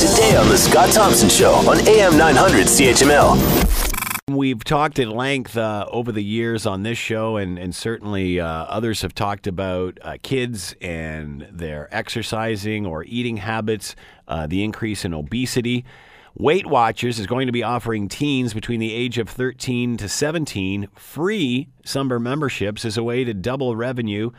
today 0.00 0.34
on 0.34 0.48
The 0.48 0.56
Scott 0.56 0.88
Thompson 0.94 1.28
Show 1.28 1.52
on 1.68 1.86
AM 1.86 2.16
900 2.16 2.68
CHML. 2.68 4.34
We've 4.34 4.64
talked 4.64 4.98
at 4.98 5.08
length 5.08 5.58
uh, 5.58 5.84
over 5.90 6.10
the 6.10 6.22
years 6.22 6.64
on 6.64 6.84
this 6.84 6.96
show, 6.96 7.36
and, 7.36 7.58
and 7.58 7.74
certainly 7.74 8.40
uh, 8.40 8.46
others 8.46 9.02
have 9.02 9.14
talked 9.14 9.46
about 9.46 9.98
uh, 10.00 10.16
kids 10.22 10.74
and 10.80 11.46
their 11.52 11.94
exercising 11.94 12.86
or 12.86 13.04
eating 13.04 13.36
habits, 13.36 13.94
uh, 14.26 14.46
the 14.46 14.64
increase 14.64 15.04
in 15.04 15.12
obesity. 15.12 15.84
Weight 16.34 16.64
Watchers 16.64 17.18
is 17.18 17.26
going 17.26 17.44
to 17.44 17.52
be 17.52 17.62
offering 17.62 18.08
teens 18.08 18.54
between 18.54 18.80
the 18.80 18.94
age 18.94 19.18
of 19.18 19.28
13 19.28 19.98
to 19.98 20.08
17 20.08 20.88
free 20.94 21.68
summer 21.84 22.18
memberships 22.18 22.86
as 22.86 22.96
a 22.96 23.02
way 23.02 23.22
to 23.24 23.34
double 23.34 23.76
revenue 23.76 24.30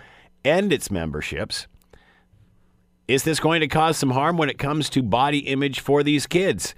and 0.43 0.73
its 0.73 0.89
memberships. 0.89 1.67
Is 3.11 3.23
this 3.23 3.41
going 3.41 3.59
to 3.59 3.67
cause 3.67 3.97
some 3.97 4.11
harm 4.11 4.37
when 4.37 4.49
it 4.49 4.57
comes 4.57 4.89
to 4.91 5.03
body 5.03 5.39
image 5.39 5.81
for 5.81 6.01
these 6.01 6.25
kids? 6.25 6.73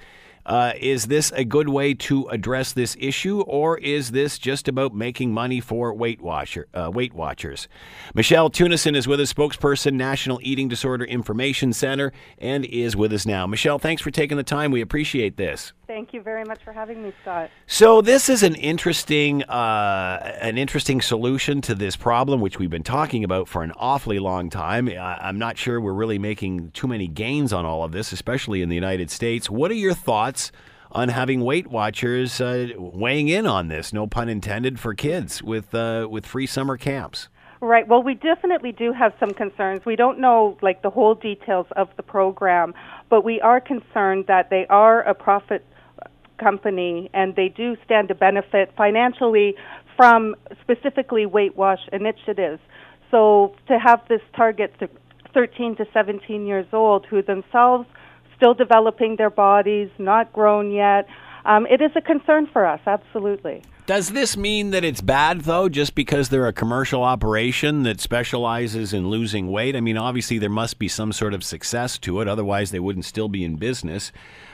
Uh, 0.47 0.73
is 0.79 1.05
this 1.05 1.31
a 1.33 1.45
good 1.45 1.69
way 1.69 1.93
to 1.93 2.27
address 2.29 2.73
this 2.73 2.97
issue, 2.99 3.41
or 3.41 3.77
is 3.77 4.09
this 4.09 4.39
just 4.39 4.67
about 4.67 4.95
making 4.95 5.31
money 5.31 5.59
for 5.59 5.93
Weight, 5.93 6.21
Watcher, 6.21 6.65
uh, 6.73 6.89
Weight 6.91 7.13
Watchers? 7.13 7.67
Michelle 8.15 8.49
Tunison 8.49 8.95
is 8.95 9.07
with 9.07 9.19
us, 9.19 9.31
spokesperson, 9.31 9.93
National 9.93 10.39
Eating 10.41 10.67
Disorder 10.67 11.05
Information 11.05 11.71
Center, 11.71 12.11
and 12.39 12.65
is 12.65 12.95
with 12.95 13.13
us 13.13 13.27
now. 13.27 13.45
Michelle, 13.45 13.77
thanks 13.77 14.01
for 14.01 14.09
taking 14.09 14.35
the 14.35 14.43
time. 14.43 14.71
We 14.71 14.81
appreciate 14.81 15.37
this. 15.37 15.71
Thank 15.85 16.13
you 16.13 16.21
very 16.21 16.45
much 16.45 16.63
for 16.63 16.71
having 16.71 17.03
me, 17.03 17.11
Scott. 17.21 17.49
So 17.67 18.01
this 18.01 18.29
is 18.29 18.41
an 18.41 18.55
interesting, 18.55 19.43
uh, 19.43 20.37
an 20.39 20.57
interesting 20.57 21.01
solution 21.01 21.59
to 21.61 21.75
this 21.75 21.97
problem, 21.97 22.39
which 22.39 22.57
we've 22.57 22.69
been 22.69 22.83
talking 22.83 23.23
about 23.23 23.49
for 23.49 23.63
an 23.63 23.73
awfully 23.75 24.19
long 24.19 24.49
time. 24.49 24.87
I'm 24.87 25.37
not 25.37 25.57
sure 25.57 25.81
we're 25.81 25.91
really 25.91 26.19
making 26.19 26.71
too 26.71 26.87
many 26.87 27.07
gains 27.07 27.51
on 27.51 27.65
all 27.65 27.83
of 27.83 27.91
this, 27.91 28.13
especially 28.13 28.61
in 28.61 28.69
the 28.69 28.75
United 28.75 29.11
States. 29.11 29.49
What 29.49 29.71
are 29.71 29.75
your 29.75 29.93
thoughts 29.93 30.53
on 30.91 31.09
having 31.09 31.41
Weight 31.41 31.67
Watchers 31.67 32.39
uh, 32.39 32.69
weighing 32.77 33.27
in 33.27 33.45
on 33.45 33.67
this? 33.67 33.91
No 33.91 34.07
pun 34.07 34.29
intended 34.29 34.79
for 34.79 34.93
kids 34.93 35.43
with 35.43 35.75
uh, 35.75 36.07
with 36.09 36.25
free 36.25 36.47
summer 36.47 36.77
camps. 36.77 37.27
Right. 37.63 37.87
Well, 37.87 38.03
we 38.03 38.15
definitely 38.15 38.73
do 38.73 38.91
have 38.91 39.13
some 39.21 39.33
concerns. 39.33 39.85
We 39.85 39.95
don't 39.95 40.19
know 40.19 40.57
like 40.61 40.81
the 40.81 40.89
whole 40.89 41.15
details 41.15 41.65
of 41.77 41.87
the 41.95 42.03
program, 42.03 42.73
but 43.09 43.23
we 43.23 43.39
are 43.39 43.61
concerned 43.61 44.25
that 44.27 44.49
they 44.49 44.67
are 44.69 44.99
a 45.03 45.15
profit 45.15 45.65
company 46.37 47.09
and 47.13 47.37
they 47.37 47.47
do 47.47 47.77
stand 47.85 48.09
to 48.09 48.15
benefit 48.15 48.73
financially 48.75 49.55
from 49.95 50.35
specifically 50.59 51.25
weight 51.25 51.55
wash 51.55 51.79
initiatives. 51.93 52.59
So 53.09 53.55
to 53.69 53.79
have 53.79 54.01
this 54.09 54.21
target 54.35 54.77
to 54.79 54.89
13 55.33 55.77
to 55.77 55.85
17 55.93 56.45
years 56.45 56.67
old 56.73 57.05
who 57.05 57.21
themselves 57.21 57.87
still 58.35 58.53
developing 58.53 59.15
their 59.15 59.29
bodies, 59.29 59.89
not 59.97 60.33
grown 60.33 60.69
yet, 60.69 61.07
um, 61.45 61.65
it 61.67 61.81
is 61.81 61.91
a 61.95 62.01
concern 62.01 62.45
for 62.51 62.65
us, 62.65 62.81
absolutely. 62.85 63.63
Does 63.85 64.11
this 64.11 64.37
mean 64.37 64.71
that 64.71 64.85
it's 64.85 65.01
bad, 65.01 65.41
though, 65.41 65.67
just 65.67 65.93
because 65.93 66.29
they're 66.29 66.47
a 66.47 66.53
commercial 66.53 67.03
operation 67.03 67.83
that 67.83 67.99
specializes 67.99 68.93
in 68.93 69.09
losing 69.09 69.51
weight? 69.51 69.75
I 69.75 69.81
mean, 69.81 69.97
obviously, 69.97 70.37
there 70.37 70.49
must 70.49 70.79
be 70.79 70.87
some 70.87 71.11
sort 71.11 71.33
of 71.33 71.43
success 71.43 71.97
to 71.99 72.21
it, 72.21 72.27
otherwise, 72.29 72.71
they 72.71 72.79
wouldn't 72.79 73.03
still 73.03 73.27
be 73.27 73.43
in 73.43 73.57
business. 73.57 74.13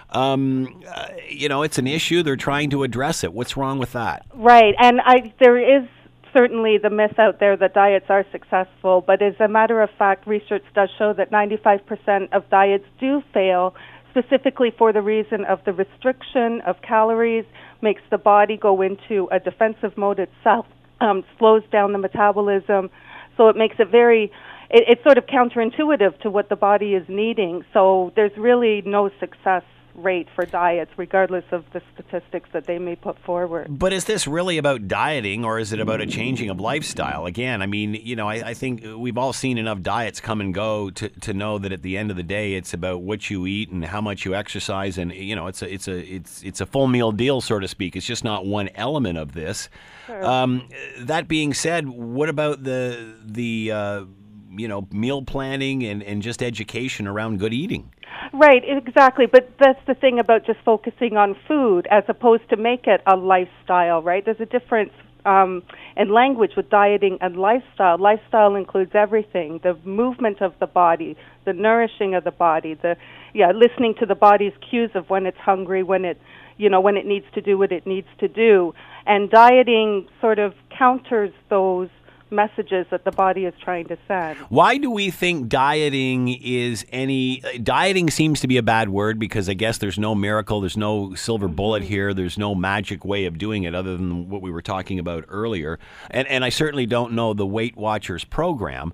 Um, 0.09 0.83
uh, 0.87 1.09
you 1.27 1.47
know, 1.47 1.61
it's 1.61 1.77
an 1.77 1.85
issue. 1.85 2.23
They're 2.23 2.35
trying 2.35 2.71
to 2.71 2.81
address 2.81 3.23
it. 3.23 3.31
What's 3.31 3.55
wrong 3.55 3.77
with 3.77 3.91
that? 3.93 4.25
Right. 4.33 4.73
And 4.79 4.99
I, 5.01 5.31
there 5.39 5.57
is 5.59 5.87
certainly 6.33 6.79
the 6.79 6.89
myth 6.89 7.19
out 7.19 7.39
there 7.39 7.55
that 7.57 7.75
diets 7.75 8.05
are 8.09 8.25
successful, 8.31 9.03
but 9.05 9.21
as 9.21 9.35
a 9.39 9.47
matter 9.47 9.81
of 9.81 9.89
fact, 9.97 10.25
research 10.25 10.63
does 10.73 10.89
show 10.97 11.13
that 11.13 11.31
95% 11.31 12.29
of 12.31 12.49
diets 12.49 12.85
do 12.99 13.21
fail 13.31 13.75
specifically 14.11 14.71
for 14.77 14.91
the 14.93 15.01
reason 15.01 15.45
of 15.45 15.59
the 15.65 15.73
restriction 15.73 16.61
of 16.65 16.81
calories 16.81 17.45
makes 17.81 18.01
the 18.11 18.17
body 18.17 18.57
go 18.57 18.81
into 18.81 19.27
a 19.31 19.39
defensive 19.39 19.97
mode 19.97 20.19
itself, 20.19 20.65
um, 21.01 21.23
slows 21.37 21.63
down 21.71 21.93
the 21.93 21.97
metabolism, 21.97 22.89
so 23.37 23.49
it 23.49 23.55
makes 23.55 23.75
it 23.79 23.89
very 23.89 24.31
it, 24.69 24.83
it's 24.87 25.03
sort 25.03 25.17
of 25.17 25.25
counterintuitive 25.25 26.19
to 26.21 26.29
what 26.29 26.49
the 26.49 26.55
body 26.55 26.93
is 26.93 27.03
needing. 27.07 27.63
So 27.73 28.11
there's 28.15 28.35
really 28.37 28.83
no 28.85 29.09
success 29.19 29.63
rate 29.95 30.27
for 30.35 30.45
diets, 30.45 30.91
regardless 30.97 31.45
of 31.51 31.65
the 31.73 31.81
statistics 31.93 32.49
that 32.53 32.65
they 32.65 32.79
may 32.79 32.95
put 32.95 33.17
forward. 33.19 33.67
But 33.69 33.93
is 33.93 34.05
this 34.05 34.27
really 34.27 34.57
about 34.57 34.87
dieting 34.87 35.45
or 35.45 35.59
is 35.59 35.73
it 35.73 35.79
about 35.79 36.01
a 36.01 36.05
changing 36.05 36.49
of 36.49 36.59
lifestyle? 36.59 37.25
Again, 37.25 37.61
I 37.61 37.65
mean, 37.65 37.93
you 37.93 38.15
know, 38.15 38.27
I, 38.27 38.49
I, 38.49 38.53
think 38.53 38.83
we've 38.97 39.17
all 39.17 39.33
seen 39.33 39.57
enough 39.57 39.81
diets 39.81 40.19
come 40.19 40.41
and 40.41 40.53
go 40.53 40.89
to, 40.91 41.09
to 41.09 41.33
know 41.33 41.57
that 41.57 41.71
at 41.71 41.81
the 41.81 41.97
end 41.97 42.11
of 42.11 42.17
the 42.17 42.23
day, 42.23 42.53
it's 42.53 42.73
about 42.73 43.01
what 43.01 43.29
you 43.29 43.45
eat 43.45 43.69
and 43.69 43.85
how 43.85 44.01
much 44.01 44.25
you 44.25 44.35
exercise, 44.35 44.97
and 44.97 45.13
you 45.13 45.35
know, 45.35 45.47
it's 45.47 45.61
a 45.61 45.73
it's 45.73 45.87
a 45.87 46.13
it's 46.13 46.43
it's 46.43 46.61
a 46.61 46.65
full 46.65 46.87
meal 46.87 47.11
deal, 47.11 47.41
so 47.41 47.59
to 47.59 47.67
speak. 47.67 47.95
It's 47.95 48.05
just 48.05 48.23
not 48.23 48.45
one 48.45 48.69
element 48.75 49.17
of 49.17 49.33
this. 49.33 49.69
Sure. 50.07 50.25
Um, 50.25 50.67
that 50.99 51.27
being 51.27 51.53
said, 51.53 51.87
what 51.89 52.29
about 52.29 52.63
the 52.63 53.15
the 53.23 53.71
uh, 53.71 54.05
you 54.51 54.67
know 54.67 54.87
meal 54.91 55.21
planning 55.23 55.83
and, 55.83 56.03
and 56.03 56.21
just 56.21 56.41
education 56.41 57.07
around 57.07 57.39
good 57.39 57.53
eating? 57.53 57.91
Right, 58.33 58.61
exactly. 58.65 59.25
But 59.25 59.51
that's 59.59 59.79
the 59.87 59.95
thing 59.95 60.19
about 60.19 60.45
just 60.45 60.59
focusing 60.63 61.17
on 61.17 61.35
food 61.47 61.87
as 61.89 62.03
opposed 62.07 62.47
to 62.49 62.57
make 62.57 62.85
it 62.85 63.01
a 63.07 63.15
lifestyle, 63.15 64.01
right? 64.03 64.23
There's 64.23 64.39
a 64.39 64.45
difference 64.45 64.91
um, 65.25 65.63
in 65.97 66.13
language 66.13 66.51
with 66.55 66.69
dieting 66.69 67.17
and 67.21 67.35
lifestyle. 67.37 67.97
Lifestyle 67.97 68.55
includes 68.55 68.91
everything: 68.93 69.59
the 69.63 69.75
movement 69.83 70.41
of 70.41 70.53
the 70.59 70.67
body, 70.67 71.17
the 71.45 71.53
nourishing 71.53 72.13
of 72.15 72.23
the 72.23 72.31
body, 72.31 72.75
the 72.75 72.95
yeah, 73.33 73.51
listening 73.51 73.95
to 73.99 74.05
the 74.05 74.15
body's 74.15 74.53
cues 74.69 74.91
of 74.95 75.09
when 75.09 75.25
it's 75.25 75.37
hungry, 75.37 75.83
when 75.83 76.05
it 76.05 76.21
you 76.57 76.69
know 76.69 76.81
when 76.81 76.97
it 76.97 77.05
needs 77.05 77.25
to 77.33 77.41
do 77.41 77.57
what 77.57 77.71
it 77.71 77.87
needs 77.87 78.07
to 78.19 78.27
do. 78.27 78.73
And 79.07 79.29
dieting 79.29 80.07
sort 80.21 80.37
of 80.39 80.53
counters 80.77 81.31
those 81.49 81.89
messages 82.31 82.85
that 82.91 83.03
the 83.03 83.11
body 83.11 83.45
is 83.45 83.53
trying 83.61 83.87
to 83.87 83.97
send. 84.07 84.37
Why 84.49 84.77
do 84.77 84.89
we 84.91 85.11
think 85.11 85.49
dieting 85.49 86.29
is 86.29 86.85
any 86.91 87.41
dieting 87.61 88.09
seems 88.09 88.39
to 88.41 88.47
be 88.47 88.57
a 88.57 88.63
bad 88.63 88.89
word 88.89 89.19
because 89.19 89.49
I 89.49 89.53
guess 89.53 89.77
there's 89.77 89.99
no 89.99 90.15
miracle, 90.15 90.61
there's 90.61 90.77
no 90.77 91.13
silver 91.15 91.47
mm-hmm. 91.47 91.55
bullet 91.55 91.83
here, 91.83 92.13
there's 92.13 92.37
no 92.37 92.55
magic 92.55 93.03
way 93.05 93.25
of 93.25 93.37
doing 93.37 93.63
it 93.63 93.75
other 93.75 93.95
than 93.97 94.29
what 94.29 94.41
we 94.41 94.51
were 94.51 94.61
talking 94.61 94.99
about 94.99 95.25
earlier. 95.27 95.79
And 96.09 96.27
and 96.27 96.43
I 96.45 96.49
certainly 96.49 96.85
don't 96.85 97.13
know 97.13 97.33
the 97.33 97.47
Weight 97.47 97.75
Watchers 97.75 98.23
program. 98.23 98.93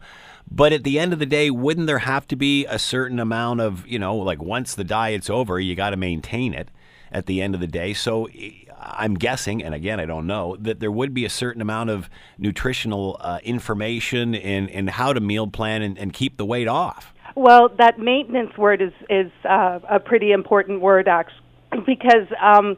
But 0.50 0.74
at 0.74 0.84
the 0.84 1.00
end 1.00 1.12
of 1.12 1.18
the 1.18 1.26
day, 1.26 1.50
wouldn't 1.50 1.88
there 1.88 2.00
have 2.00 2.28
to 2.28 2.36
be 2.36 2.68
a 2.68 2.78
certain 2.78 3.20
amount 3.20 3.62
of, 3.62 3.86
you 3.88 3.98
know, 3.98 4.16
like 4.16 4.40
once 4.40 4.76
the 4.76 4.84
diet's 4.84 5.28
over, 5.28 5.60
you 5.60 5.74
got 5.74 5.90
to 5.90 5.98
maintain 5.98 6.54
it 6.54 6.70
at 7.12 7.26
the 7.26 7.42
end 7.42 7.56
of 7.56 7.62
the 7.62 7.68
day. 7.68 7.94
So 7.94 8.28
I'm 8.80 9.16
guessing, 9.16 9.64
and 9.64 9.74
again, 9.74 10.00
I 10.00 10.06
don't 10.06 10.28
know, 10.28 10.56
that 10.60 10.80
there 10.80 10.92
would 10.92 11.14
be 11.14 11.26
a 11.26 11.30
certain 11.30 11.62
amount 11.62 11.90
of 11.90 12.10
nutritional 12.38 13.18
uh, 13.20 13.40
information 13.44 14.36
in, 14.36 14.68
in 14.70 14.88
how 14.88 15.14
to 15.14 15.20
meal 15.20 15.48
plan 15.48 15.82
and, 15.82 15.98
and 15.98 16.14
keep 16.14 16.38
the 16.38 16.46
weight 16.46 16.68
off. 16.68 17.14
Well, 17.36 17.70
that 17.80 18.00
maintenance 18.00 18.58
word 18.58 18.82
is 18.82 18.94
is 19.10 19.32
uh, 19.44 19.80
a 19.90 20.00
pretty 20.00 20.32
important 20.32 20.80
word, 20.80 21.10
actually, 21.10 21.42
because 21.86 22.28
um, 22.42 22.78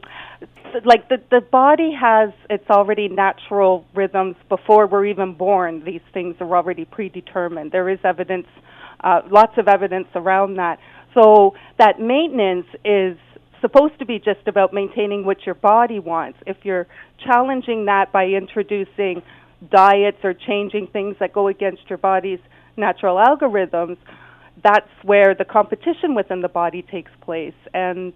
like 0.84 1.08
the 1.08 1.22
the 1.30 1.40
body 1.40 1.92
has 1.92 2.30
its 2.50 2.68
already 2.68 3.08
natural 3.08 3.84
rhythms 3.94 4.34
before 4.48 4.88
we're 4.88 5.06
even 5.06 5.34
born. 5.34 5.84
These 5.84 6.00
things 6.12 6.34
are 6.40 6.56
already 6.56 6.84
predetermined. 6.84 7.70
There 7.70 7.88
is 7.88 8.00
evidence, 8.02 8.48
uh, 9.04 9.20
lots 9.30 9.56
of 9.58 9.68
evidence 9.68 10.08
around 10.16 10.56
that. 10.56 10.80
So 11.14 11.54
that 11.78 12.00
maintenance 12.00 12.66
is 12.84 13.16
supposed 13.60 13.98
to 13.98 14.06
be 14.06 14.18
just 14.18 14.46
about 14.46 14.72
maintaining 14.72 15.24
what 15.24 15.44
your 15.46 15.54
body 15.54 15.98
wants. 15.98 16.38
If 16.46 16.58
you're 16.62 16.86
challenging 17.24 17.86
that 17.86 18.12
by 18.12 18.26
introducing 18.26 19.22
diets 19.70 20.18
or 20.22 20.34
changing 20.34 20.88
things 20.92 21.16
that 21.20 21.32
go 21.32 21.48
against 21.48 21.82
your 21.88 21.98
body's 21.98 22.40
natural 22.76 23.16
algorithms, 23.16 23.96
that's 24.62 24.90
where 25.02 25.34
the 25.34 25.44
competition 25.44 26.14
within 26.14 26.40
the 26.40 26.48
body 26.48 26.82
takes 26.82 27.10
place. 27.22 27.54
And 27.74 28.12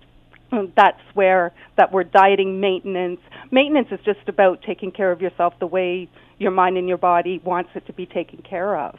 that's 0.76 1.00
where 1.14 1.52
that 1.76 1.92
word 1.92 2.12
dieting 2.12 2.60
maintenance. 2.60 3.20
Maintenance 3.50 3.88
is 3.90 4.00
just 4.04 4.28
about 4.28 4.62
taking 4.66 4.90
care 4.90 5.12
of 5.12 5.20
yourself 5.20 5.54
the 5.60 5.66
way 5.66 6.08
your 6.38 6.50
mind 6.50 6.76
and 6.76 6.88
your 6.88 6.98
body 6.98 7.40
wants 7.44 7.70
it 7.74 7.86
to 7.86 7.92
be 7.92 8.06
taken 8.06 8.42
care 8.42 8.76
of. 8.76 8.98